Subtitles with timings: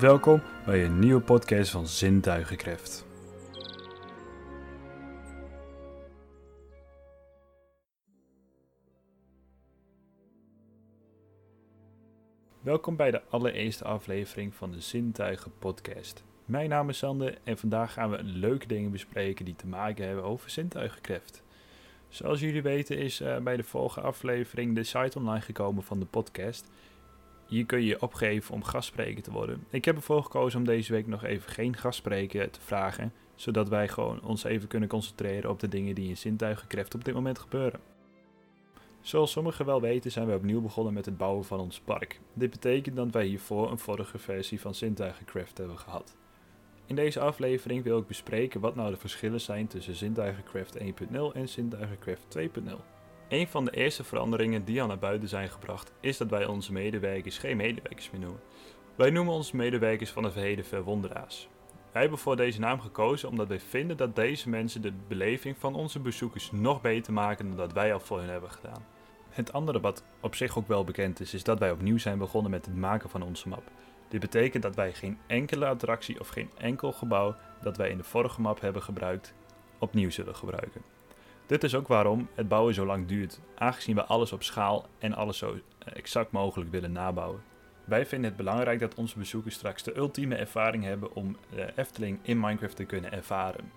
[0.00, 3.06] Welkom bij een nieuwe podcast van Zintuigencraft.
[12.60, 16.24] Welkom bij de allereerste aflevering van de Zintuigen podcast.
[16.44, 20.24] Mijn naam is Sander en vandaag gaan we leuke dingen bespreken die te maken hebben
[20.24, 21.42] over zintuigencraft.
[22.08, 26.06] Zoals jullie weten is uh, bij de vorige aflevering de site online gekomen van de
[26.06, 26.70] podcast.
[27.46, 29.64] Hier kun je je opgeven om gastspreker te worden.
[29.70, 33.88] Ik heb ervoor gekozen om deze week nog even geen gastspreker te vragen, zodat wij
[33.88, 37.80] gewoon ons even kunnen concentreren op de dingen die in zintuigencraft op dit moment gebeuren.
[39.00, 42.20] Zoals sommigen wel weten zijn we opnieuw begonnen met het bouwen van ons park.
[42.32, 46.16] Dit betekent dat wij hiervoor een vorige versie van zintuigencraft hebben gehad.
[46.86, 50.86] In deze aflevering wil ik bespreken wat nou de verschillen zijn tussen zintuigencraft 1.0
[51.32, 52.95] en zintuigencraft 2.0.
[53.28, 56.72] Een van de eerste veranderingen die al naar buiten zijn gebracht is dat wij onze
[56.72, 58.40] medewerkers geen medewerkers meer noemen.
[58.96, 61.48] Wij noemen onze medewerkers van het verheden verwonderaars.
[61.92, 65.74] Wij hebben voor deze naam gekozen omdat wij vinden dat deze mensen de beleving van
[65.74, 68.86] onze bezoekers nog beter maken dan dat wij al voor hen hebben gedaan.
[69.28, 72.50] Het andere wat op zich ook wel bekend is, is dat wij opnieuw zijn begonnen
[72.50, 73.70] met het maken van onze map.
[74.08, 78.04] Dit betekent dat wij geen enkele attractie of geen enkel gebouw dat wij in de
[78.04, 79.34] vorige map hebben gebruikt,
[79.78, 80.95] opnieuw zullen gebruiken.
[81.46, 85.14] Dit is ook waarom het bouwen zo lang duurt, aangezien we alles op schaal en
[85.14, 87.42] alles zo exact mogelijk willen nabouwen.
[87.84, 92.18] Wij vinden het belangrijk dat onze bezoekers straks de ultieme ervaring hebben om de Efteling
[92.22, 93.70] in Minecraft te kunnen ervaren.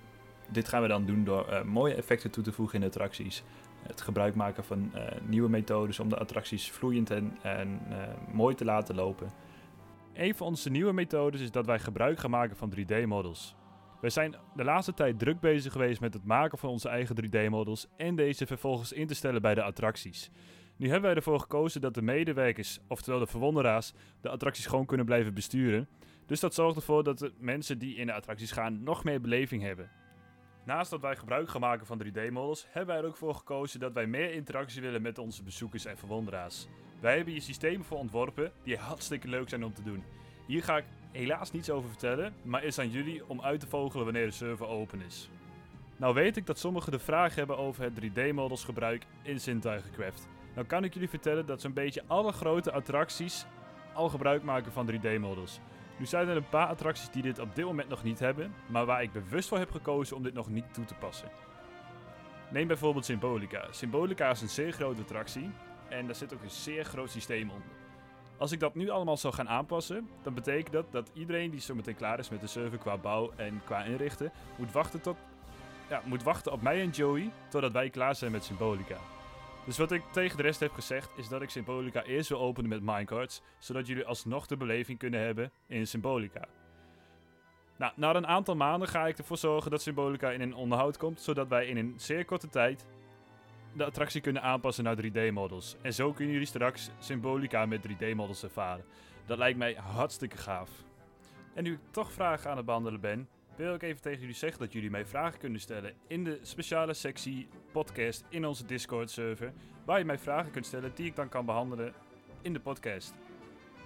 [0.51, 3.43] Dit gaan we dan doen door uh, mooie effecten toe te voegen in de attracties,
[3.87, 4.91] het gebruik maken van
[5.25, 7.81] nieuwe methodes om de attracties vloeiend en, en
[8.31, 9.31] mooi te laten lopen.
[10.13, 13.55] Een van onze nieuwe methodes is dat wij gebruik gaan maken van 3D-models.
[14.01, 17.87] Wij zijn de laatste tijd druk bezig geweest met het maken van onze eigen 3D-models
[17.97, 20.31] en deze vervolgens in te stellen bij de attracties.
[20.75, 25.05] Nu hebben wij ervoor gekozen dat de medewerkers, oftewel de verwonderaars, de attracties gewoon kunnen
[25.05, 25.87] blijven besturen.
[26.25, 29.61] Dus dat zorgt ervoor dat de mensen die in de attracties gaan nog meer beleving
[29.61, 29.89] hebben.
[30.65, 33.93] Naast dat wij gebruik gaan maken van 3D-models, hebben wij er ook voor gekozen dat
[33.93, 36.67] wij meer interactie willen met onze bezoekers en verwonderaars.
[36.99, 40.03] Wij hebben hier systemen voor ontworpen die hartstikke leuk zijn om te doen.
[40.47, 44.05] Hier ga ik helaas niets over vertellen, maar is aan jullie om uit te vogelen
[44.05, 45.29] wanneer de server open is.
[45.97, 50.27] Nou weet ik dat sommigen de vraag hebben over het 3D-models gebruik in Zintuigencraft.
[50.55, 53.45] Nou kan ik jullie vertellen dat zo'n beetje alle grote attracties
[53.93, 55.59] al gebruik maken van 3D-models.
[55.97, 58.85] Nu zijn er een paar attracties die dit op dit moment nog niet hebben, maar
[58.85, 61.29] waar ik bewust voor heb gekozen om dit nog niet toe te passen.
[62.49, 63.67] Neem bijvoorbeeld Symbolica.
[63.71, 65.49] Symbolica is een zeer grote attractie
[65.89, 67.78] en daar zit ook een zeer groot systeem onder.
[68.39, 71.75] Als ik dat nu allemaal zou gaan aanpassen, dan betekent dat dat iedereen die zo
[71.75, 75.17] meteen klaar is met de server qua bouw en qua inrichten, moet wachten, tot,
[75.89, 78.97] ja, moet wachten op mij en Joey totdat wij klaar zijn met Symbolica.
[79.65, 82.69] Dus wat ik tegen de rest heb gezegd, is dat ik Symbolica eerst wil openen
[82.69, 86.47] met minecarts, zodat jullie alsnog de beleving kunnen hebben in Symbolica.
[87.77, 91.21] Nou, na een aantal maanden ga ik ervoor zorgen dat Symbolica in een onderhoud komt,
[91.21, 92.85] zodat wij in een zeer korte tijd
[93.73, 95.75] de attractie kunnen aanpassen naar 3D-models.
[95.81, 98.85] En zo kunnen jullie straks Symbolica met 3D-models ervaren.
[99.25, 100.69] Dat lijkt mij hartstikke gaaf.
[101.53, 104.59] En nu ik toch vragen aan het behandelen ben, wil ik even tegen jullie zeggen
[104.59, 109.53] dat jullie mij vragen kunnen stellen in de speciale sectie podcast in onze Discord-server,
[109.85, 111.93] waar je mij vragen kunt stellen die ik dan kan behandelen
[112.41, 113.13] in de podcast.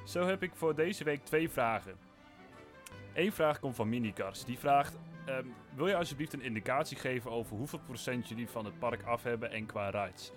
[0.05, 1.95] Zo heb ik voor deze week twee vragen.
[3.13, 4.45] Eén vraag komt van Minicars.
[4.45, 4.97] Die vraagt:
[5.29, 9.23] um, Wil je alsjeblieft een indicatie geven over hoeveel procent jullie van het park af
[9.23, 10.31] hebben en qua rides?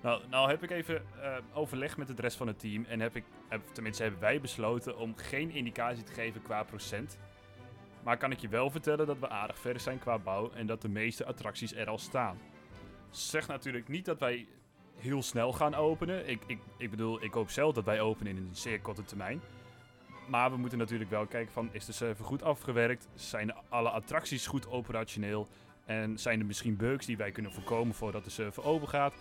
[0.00, 3.16] Nou, nou heb ik even uh, overleg met het rest van het team en heb
[3.16, 7.18] ik, heb, tenminste hebben wij besloten om geen indicatie te geven qua procent.
[8.02, 10.82] Maar kan ik je wel vertellen dat we aardig ver zijn qua bouw en dat
[10.82, 12.38] de meeste attracties er al staan.
[13.10, 14.46] Zeg natuurlijk niet dat wij
[14.96, 16.28] heel snel gaan openen.
[16.28, 19.40] Ik, ik, ik bedoel, ik hoop zelf dat wij openen in een zeer korte termijn.
[20.26, 23.08] Maar we moeten natuurlijk wel kijken van, is de server goed afgewerkt?
[23.14, 25.48] Zijn alle attracties goed operationeel?
[25.84, 29.14] En zijn er misschien bugs die wij kunnen voorkomen voordat de server open gaat?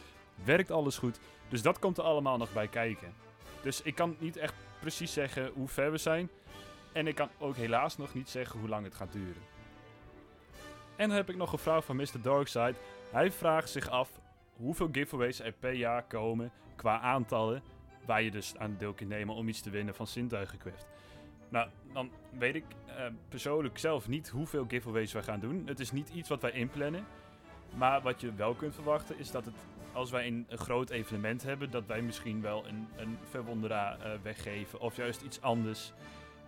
[0.44, 1.20] Werkt alles goed?
[1.50, 3.14] Dus dat komt er allemaal nog bij kijken.
[3.62, 6.30] Dus ik kan niet echt precies zeggen hoe ver we zijn.
[6.92, 9.42] En ik kan ook helaas nog niet zeggen hoe lang het gaat duren.
[10.96, 12.22] En dan heb ik nog een vraag van Mr.
[12.22, 12.76] Darkside.
[13.12, 14.10] Hij vraagt zich af
[14.56, 17.64] hoeveel giveaways er per jaar komen qua aantallen.
[18.06, 20.88] Waar je dus aan deel kunt nemen om iets te winnen van zintuigenquest.
[21.50, 25.64] Nou, dan weet ik uh, persoonlijk zelf niet hoeveel giveaways wij gaan doen.
[25.66, 27.06] Het is niet iets wat wij inplannen.
[27.76, 29.56] Maar wat je wel kunt verwachten is dat het,
[29.94, 34.80] als wij een, groot evenement hebben, dat wij misschien wel een, een verwonderaar uh, weggeven.
[34.80, 35.94] Of juist iets anders.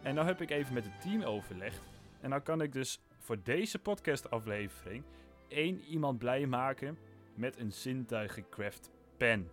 [0.01, 1.81] En nou heb ik even met het team overlegd.
[2.21, 5.03] En nou kan ik dus voor deze podcast-aflevering
[5.47, 6.97] één iemand blij maken
[7.35, 9.49] met een zintuigencraft pen.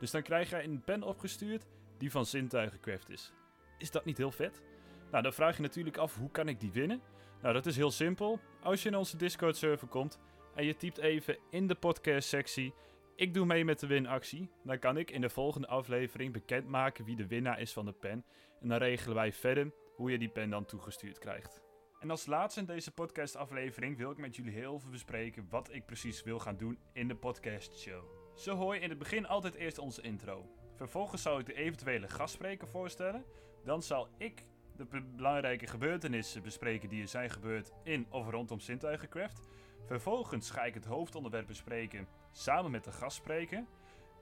[0.00, 1.66] Dus dan krijg jij een pen opgestuurd
[1.98, 3.32] die van zintuigencraft is.
[3.78, 4.62] Is dat niet heel vet?
[5.10, 7.00] Nou, dan vraag je natuurlijk af, hoe kan ik die winnen?
[7.42, 8.40] Nou, dat is heel simpel.
[8.62, 10.18] Als je in onze Discord-server komt
[10.54, 12.74] en je typt even in de podcast-sectie...
[13.16, 14.50] Ik doe mee met de winactie.
[14.64, 18.24] Dan kan ik in de volgende aflevering bekendmaken wie de winnaar is van de pen.
[18.60, 21.62] En dan regelen wij verder hoe je die pen dan toegestuurd krijgt.
[22.00, 25.86] En als laatste in deze podcast-aflevering wil ik met jullie heel veel bespreken wat ik
[25.86, 28.19] precies wil gaan doen in de podcast-show.
[28.34, 30.46] Zo hoor je in het begin altijd eerst onze intro.
[30.74, 33.24] Vervolgens zal ik de eventuele gastspreker voorstellen.
[33.64, 34.44] Dan zal ik
[34.76, 39.48] de belangrijke gebeurtenissen bespreken die er zijn gebeurd in of rondom Zintuigencraft.
[39.86, 43.64] Vervolgens ga ik het hoofdonderwerp bespreken samen met de gastspreker.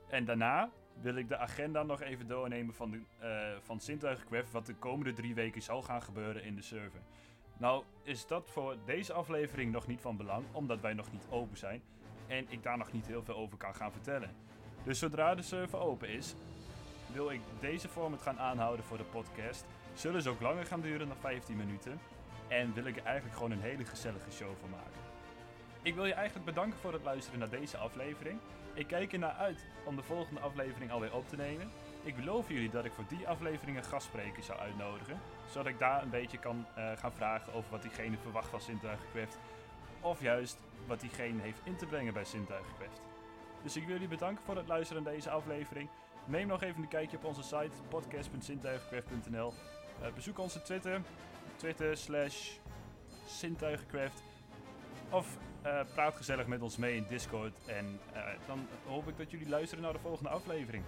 [0.08, 0.70] En daarna
[1.00, 5.12] wil ik de agenda nog even doornemen van, de, uh, van Zintuigencraft, wat de komende
[5.12, 7.00] drie weken zal gaan gebeuren in de server.
[7.58, 11.56] Nou is dat voor deze aflevering nog niet van belang, omdat wij nog niet open
[11.56, 11.82] zijn
[12.28, 14.30] en ik daar nog niet heel veel over kan gaan vertellen.
[14.82, 16.34] Dus zodra de server open is,
[17.12, 19.64] wil ik deze format gaan aanhouden voor de podcast.
[19.94, 22.00] Zullen ze ook langer gaan duren dan 15 minuten.
[22.48, 25.00] En wil ik er eigenlijk gewoon een hele gezellige show van maken.
[25.82, 28.38] Ik wil je eigenlijk bedanken voor het luisteren naar deze aflevering.
[28.74, 31.70] Ik kijk er naar uit om de volgende aflevering alweer op te nemen.
[32.02, 35.20] Ik beloof jullie dat ik voor die aflevering een gastspreker zou uitnodigen.
[35.50, 39.38] Zodat ik daar een beetje kan uh, gaan vragen over wat diegene verwacht van Sintuigencraft.
[40.00, 43.00] Of juist wat diegene heeft in te brengen bij Sintuigencraft.
[43.62, 45.88] Dus ik wil jullie bedanken voor het luisteren naar deze aflevering.
[46.24, 49.52] Neem nog even een kijkje op onze site podcast.sintuigencraft.nl.
[50.02, 51.00] Uh, bezoek onze Twitter,
[51.56, 52.50] Twitter slash
[53.26, 54.22] Sintuigencraft.
[55.10, 55.36] Of
[55.66, 57.58] uh, praat gezellig met ons mee in Discord.
[57.66, 60.84] En uh, dan hoop ik dat jullie luisteren naar de volgende aflevering.